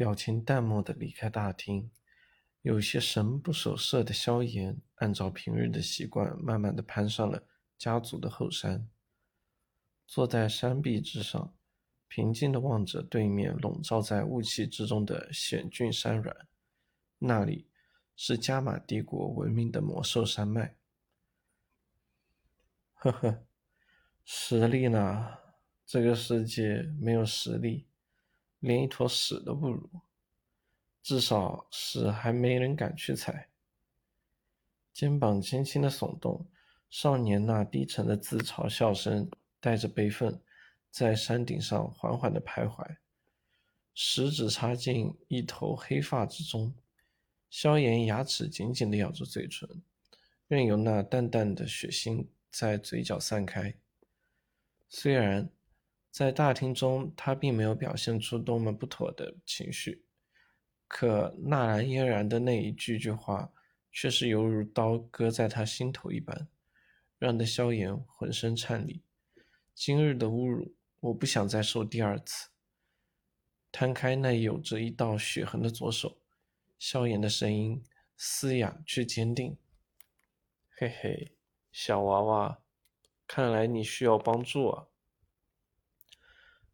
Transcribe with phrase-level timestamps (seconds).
[0.00, 1.90] 表情淡漠的离开大厅。
[2.62, 7.46] 有些神不守舍的萧炎，按照平日的习惯，慢慢的攀上了
[7.76, 8.88] 家族的后山，
[10.06, 11.54] 坐在山壁之上，
[12.08, 16.34] 平静的望着对面笼罩在雾气之中的险峻山峦。
[17.18, 17.68] 那里
[18.16, 20.76] 是加玛帝国闻名的魔兽山脉。
[22.94, 23.44] 呵呵，
[24.24, 25.36] 实力呢？
[25.84, 27.89] 这个世界没有实力，
[28.60, 29.90] 连一坨屎都不如。
[31.02, 33.48] 至少屎还没人敢去踩。
[34.92, 36.46] 肩膀轻轻的耸动，
[36.90, 40.40] 少年那低沉的自嘲笑声带着悲愤，
[40.90, 42.96] 在山顶上缓缓的徘徊，
[43.94, 46.74] 食指插进一头黑发之中。
[47.48, 49.82] 萧炎牙齿紧紧的咬住嘴唇，
[50.48, 53.74] 任由那淡淡的血腥在嘴角散开。
[54.88, 55.50] 虽然。
[56.10, 60.04] 在大厅中，他并没有表现出多么不妥的情绪，
[60.88, 63.52] 可纳兰嫣然的那一句句话，
[63.92, 66.48] 却是犹如刀割在他心头一般，
[67.16, 69.02] 让得萧炎浑身颤栗。
[69.72, 72.50] 今日的侮辱，我不想再受第二次。
[73.70, 76.18] 摊开那有着一道血痕的左手，
[76.76, 77.84] 萧炎的声音
[78.16, 79.56] 嘶哑却坚定
[80.76, 81.36] ：“嘿嘿，
[81.70, 82.58] 小娃娃，
[83.28, 84.88] 看来你需要帮助啊。”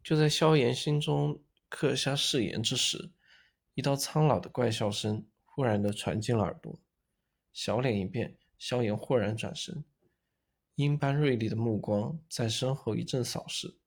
[0.06, 3.10] 就在萧炎心中刻下誓言之时，
[3.74, 6.78] 一道苍老的怪笑声忽然的传进了耳朵。
[7.52, 9.84] 小脸一变，萧炎豁然转身，
[10.76, 13.78] 鹰般锐利的目光在身后一阵扫视，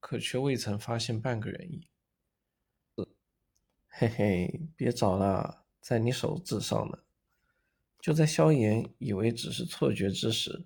[0.00, 1.86] 可却未曾发现半个人影。
[3.86, 7.00] 嘿嘿，别找了，在你手指上呢。
[8.00, 10.64] 就在萧炎以为只是错觉之时，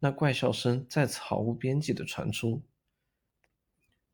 [0.00, 2.62] 那怪笑声再次毫无边际的传出。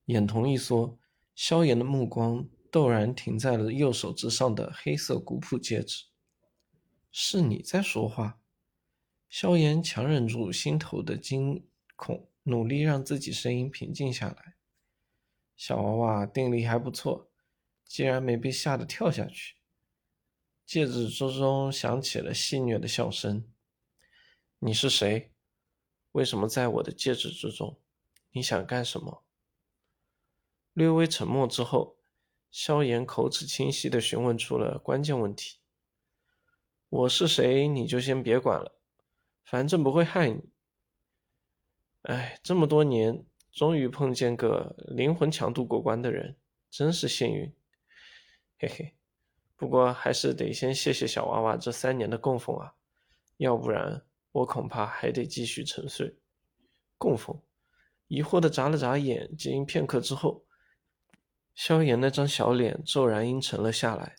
[0.06, 0.98] 眼瞳一缩，
[1.34, 6.04] 萧炎的目光陡然停在了右手之上的黑色古朴戒指。
[7.10, 8.40] 是你在说话？
[9.28, 11.66] 萧炎强忍住心头的惊
[11.96, 14.54] 恐，努力让自己声音平静下来。
[15.56, 17.28] 小娃娃定力还不错，
[17.84, 19.56] 竟然没被吓得跳下去。
[20.64, 23.44] 戒指之中响起了戏谑的笑声。
[24.60, 25.32] 你是谁？
[26.12, 27.80] 为什么在我的戒指之中？
[28.30, 29.25] 你想干什么？
[30.76, 31.96] 略微沉默之后，
[32.50, 35.56] 萧炎口齿清晰地询问出了关键问题
[36.90, 37.66] ：“我是谁？
[37.66, 38.78] 你就先别管了，
[39.42, 40.50] 反正不会害你。
[42.02, 46.36] 哎，这么多年，终于碰见个灵魂强度过关的人，
[46.68, 47.50] 真是幸运。
[48.58, 48.94] 嘿嘿，
[49.56, 52.74] 不过还是得先谢谢小娃娃这三年的供奉啊，
[53.38, 56.14] 要不然我恐怕还得继续沉睡。
[56.98, 57.40] 供奉？”
[58.08, 60.42] 疑惑的眨了眨眼睛，片刻之后。
[61.56, 64.16] 萧炎那张小脸骤然阴沉了下来，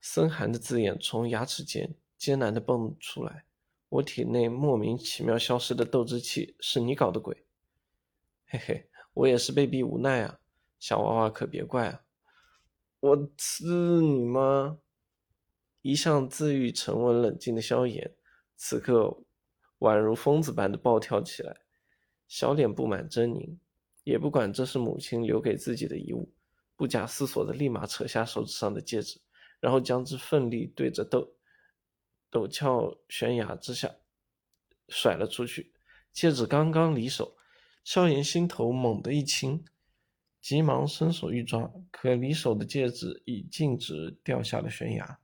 [0.00, 3.44] 森寒的字眼从牙齿间艰难地蹦出来
[3.90, 7.44] ：“我体内莫名其妙消失的斗之气是你搞的鬼？”
[8.48, 10.40] 嘿嘿，我也是被逼无奈啊，
[10.78, 12.00] 小娃娃可别怪啊！
[13.00, 14.78] 我刺你妈？
[15.82, 18.14] 一向自愈沉稳冷静的萧炎，
[18.56, 19.22] 此刻
[19.80, 21.54] 宛如疯子般的暴跳起来，
[22.26, 23.58] 小脸布满狰狞，
[24.04, 26.32] 也不管这是母亲留给自己的遗物。
[26.82, 29.20] 不假思索的立马扯下手指上的戒指，
[29.60, 31.30] 然后将之奋力对着陡
[32.28, 33.94] 陡峭悬崖之下
[34.88, 35.72] 甩了出去。
[36.12, 37.36] 戒指刚刚离手，
[37.84, 39.64] 萧炎心头猛地一轻，
[40.40, 45.20] 急忙伸手欲抓，可离手的戒指已径直掉下了悬崖。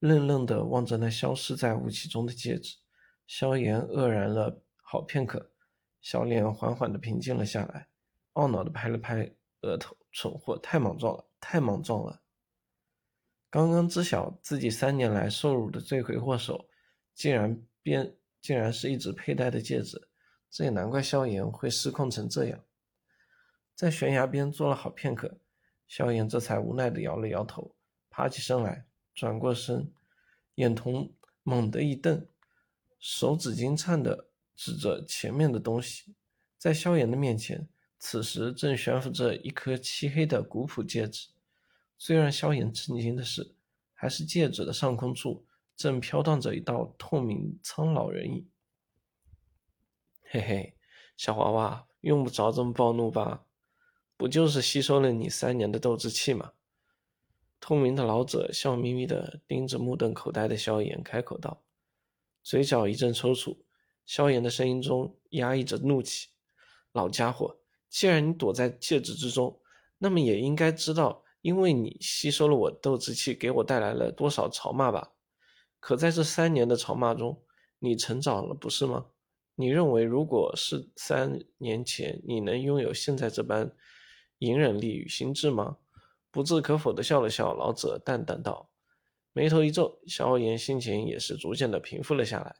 [0.00, 2.78] 愣愣地望着那消失在雾气中的戒指，
[3.28, 5.52] 萧炎愕然了好片刻，
[6.00, 7.86] 小脸缓缓地平静了下来，
[8.32, 9.32] 懊恼地拍了拍。
[9.62, 12.20] 额头，蠢货，太莽撞了，太莽撞了！
[13.50, 16.68] 刚刚知晓自己三年来受辱的罪魁祸首，
[17.14, 20.08] 竟然变，竟然是一直佩戴的戒指，
[20.50, 22.64] 这也难怪萧炎会失控成这样。
[23.74, 25.38] 在悬崖边坐了好片刻，
[25.86, 27.74] 萧炎这才无奈的摇了摇头，
[28.10, 29.92] 爬起身来，转过身，
[30.56, 31.12] 眼瞳
[31.42, 32.26] 猛地一瞪，
[32.98, 36.14] 手指惊颤的指着前面的东西，
[36.58, 37.68] 在萧炎的面前。
[38.04, 41.28] 此时正悬浮着一颗漆黑的古朴戒指，
[41.96, 43.54] 最让萧炎震惊的是，
[43.94, 45.46] 还是戒指的上空处
[45.76, 48.50] 正飘荡着一道透明苍老人影。
[50.24, 50.76] 嘿嘿，
[51.16, 53.44] 小娃娃用不着这么暴怒吧？
[54.16, 56.54] 不就是吸收了你三年的斗志气吗？
[57.60, 61.62] 透明的老者笑眯眯地盯着目瞪口呆的萧炎，开口道，
[62.42, 63.58] 嘴角一阵抽搐。
[64.04, 66.30] 萧炎的声音中压抑着怒气
[66.90, 67.58] ：“老家伙！”
[67.92, 69.60] 既然你躲在戒指之中，
[69.98, 75.12] 那么也应该知道因为你吸收了我斗志气，给我带来了多少朝骂吧？
[75.78, 77.42] 可在这三年的朝骂中，
[77.80, 79.08] 你成长了，不是吗？
[79.56, 83.70] 你认为，如果是三年前，你能拥有现在这般
[84.38, 85.76] 隐忍力与心智吗？
[86.30, 88.70] 不置可否的笑了笑，老者淡淡道，
[89.34, 92.56] 眉头一皱，萧炎心情也是逐渐的平复了下来。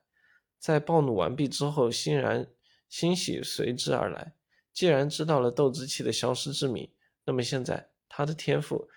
[0.59, 2.47] 在暴怒完毕之后，欣然
[2.91, 4.35] 欣喜随之而来。
[4.73, 6.91] 既然知道了斗之气的消失之谜，
[7.25, 8.89] 那么现在他的天赋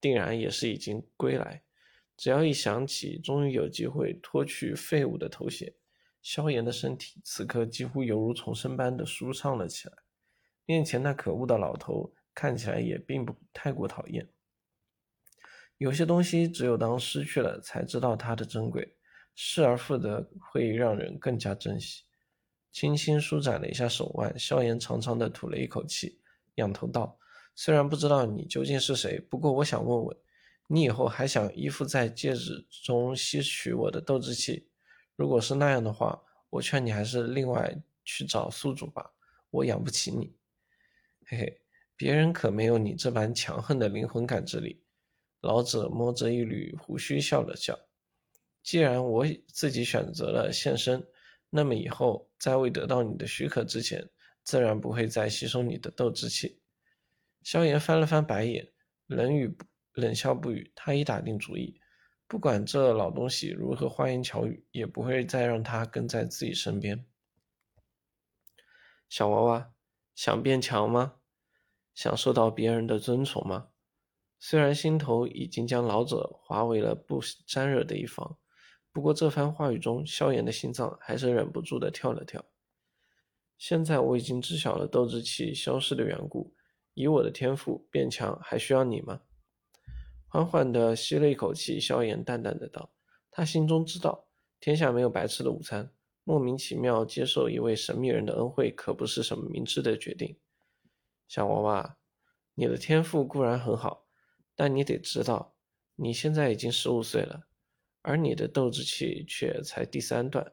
[0.00, 1.62] 定然也是已经归来。
[2.16, 5.74] 只要一想起终于有机会脱去废物的头衔，
[6.22, 9.94] 萧炎的身体此刻几乎犹如重生般的舒畅了起来。
[10.64, 14.26] 面前那可恶的老头看起来也并不太过讨厌。
[15.76, 18.96] 有些东西只有当失去了，才知道它的珍贵，
[19.34, 22.05] 失而复得会让人更加珍惜。
[22.76, 26.18] 轻轻舒展了一下手腕，萧炎长长的吐了一口气，
[26.56, 27.18] 仰头道
[27.56, 30.14] ：“虽然不知道你究竟是谁，不过我想问问。”
[30.68, 34.68] 你以后还想依附在戒指中吸取我的斗志气？
[35.14, 37.74] 如果是那样的话，我劝你还是另外
[38.04, 39.10] 去找宿主吧，
[39.48, 40.36] 我养不起你。
[41.24, 41.60] 嘿嘿，
[41.96, 44.82] 别人可没有你这般强横的灵魂感知力。
[45.40, 47.78] 老者摸着一缕胡须笑了笑。
[48.62, 51.02] 既然我自己选择了现身，
[51.56, 54.08] 那么以后在未得到你的许可之前，
[54.44, 56.60] 自然不会再吸收你的斗志气。
[57.42, 58.72] 萧炎翻了翻白眼，
[59.06, 59.56] 冷语。
[59.96, 61.80] 冷笑不语，他已打定主意，
[62.26, 67.06] 不管这老东西如何花言巧语，也不会再让他跟在自己身边。
[69.08, 69.72] 小娃娃，
[70.14, 71.14] 想变强吗？
[71.94, 73.68] 想受到别人的尊崇吗？
[74.38, 78.36] 虽然心头已经将老者划为了不沾惹的一方，
[78.96, 82.42] 不过这番话语中，萧炎的心脏还是忍不住的跳了跳。
[83.58, 86.54] 现在我已经知晓了斗志气消失的缘故，
[86.94, 89.20] 以我的天赋变强，还需要你吗？
[90.28, 92.90] 缓缓的吸了一口气，萧炎淡淡的道
[93.30, 94.28] ：“他心中知道，
[94.60, 95.92] 天下没有白吃的午餐。
[96.24, 100.38] 莫名其妙接受一位神秘人的恩惠，可不是什么明智的决定。
[101.28, 101.98] 小娃娃，
[102.54, 104.06] 你的天赋固然很好，
[104.54, 105.54] 但你得知道，
[105.96, 107.46] 你现在已经十五岁了，
[108.06, 110.52] 而你的斗志气却才第三段。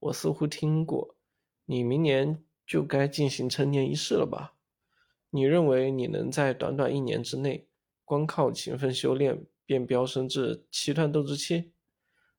[0.00, 1.16] 我似乎听过，
[1.64, 4.54] 你明年就该进行成年仪式了吧？
[5.30, 7.66] 你认为你能在短短一年之内？”
[8.04, 11.72] 光靠勤奋修炼便飙升至七段斗志气，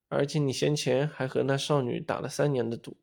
[0.10, 2.98] 而且你先前还和那少女打了三年的赌，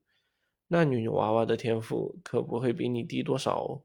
[0.69, 3.83] 那女娃娃的天赋可不会比你低多少哦。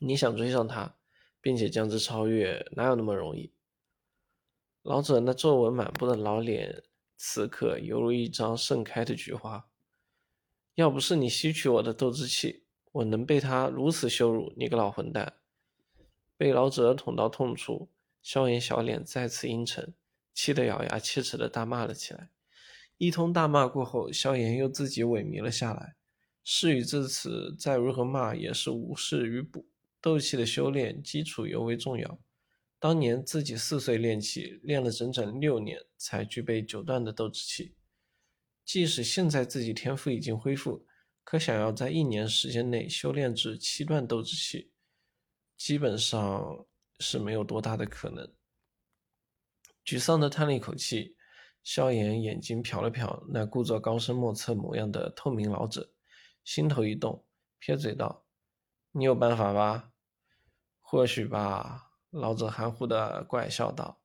[0.00, 0.96] 你想追上她，
[1.40, 3.52] 并且将之超越，哪有那么容易？
[4.88, 6.82] 老者那皱纹满布的老脸，
[7.18, 9.68] 此刻犹如一张盛开的菊花。
[10.76, 14.50] 要不是你吸取我的斗之气，我能被他如此羞辱？
[14.56, 15.34] 你个老混蛋！
[16.38, 17.90] 被老者捅到痛处，
[18.22, 19.92] 萧炎小脸再次阴沉，
[20.32, 22.30] 气得咬牙切齿的大骂了起来。
[22.96, 25.96] 一通大骂过后，萧炎又自己萎靡了下来。
[26.42, 29.66] 事已至此，再如何骂也是无事于补。
[30.00, 32.18] 斗气的修炼基础尤为重要。
[32.80, 37.74] 当年自己四岁练气，练了整整六年才具备九段的斗之气。
[38.64, 40.86] 即使现在自己天赋已经恢复，
[41.24, 44.70] 可想要在一年时间内修炼至七段斗之气。
[45.56, 46.66] 基本上
[47.00, 48.32] 是没有多大的可能。
[49.84, 51.16] 沮丧的叹了一口气，
[51.64, 55.90] 萧炎眼睛瞟了瞟那故作高深莫测模样的透明老者，
[56.44, 57.24] 心头一动，
[57.58, 58.24] 撇嘴道
[58.92, 59.90] ：“你有办法吧
[60.80, 64.00] ？”“或许吧。”老者含糊的怪笑道：“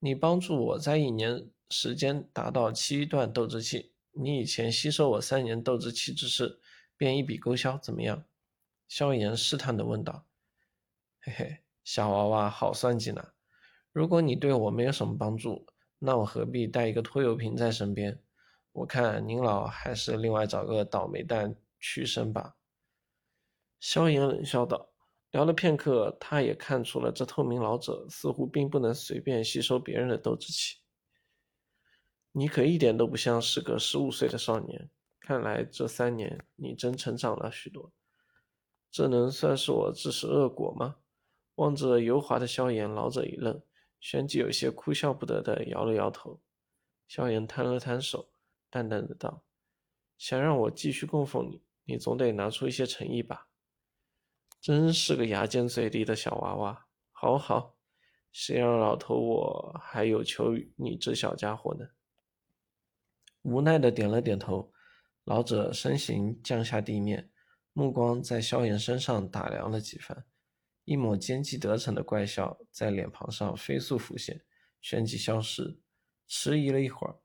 [0.00, 6.60] 你帮助我在一年时间达到七段斗之气，你以前吸收我三年斗之气之事，
[6.96, 8.24] 便一笔勾销，怎么样？”
[8.88, 10.26] 萧炎试探的问道。
[11.20, 13.32] 嘿嘿，小娃娃好算计呢。
[13.92, 15.66] 如果你对我没有什么帮助，
[15.98, 18.20] 那我何必带一个拖油瓶在身边？
[18.72, 22.56] 我看您老还是另外找个倒霉蛋屈身吧。
[23.78, 24.90] 萧炎冷笑道。
[25.30, 30.78] 聊了片刻，他也看出了这透明老者似乎并不能随便吸收别人的斗志气。
[32.32, 37.92] 你可一点都不像是个十五岁的少年，看来这三年你真成长了许多。
[38.90, 40.96] 这能算是我自食恶果吗？
[41.56, 43.60] 望着油滑的萧炎，老者一愣，
[44.00, 46.40] 旋即有些哭笑不得的摇了摇头。
[47.06, 48.30] 萧炎摊了摊手，
[48.70, 49.42] 淡淡的道
[50.16, 53.47] ：“想让我继续供奉你，你总得拿出一些诚意吧？”
[54.60, 56.86] 真是个牙尖嘴利的小娃娃。
[57.12, 57.76] 好好，
[58.32, 61.88] 谁让老头我还有求于你这小家伙呢？
[63.42, 64.72] 无奈的点了点头，
[65.24, 67.30] 老者身形降下地面，
[67.72, 70.26] 目光在萧炎身上打量了几番。
[70.84, 74.44] 一抹奸计得逞的怪笑在脸庞上飞速浮现，
[74.80, 75.78] 旋即消失。
[76.26, 77.16] 迟疑了一会儿，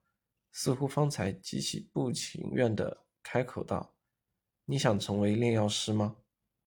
[0.52, 3.96] 似乎方才极其不情愿的开口道
[4.66, 6.18] ：“你想成为炼药师吗？”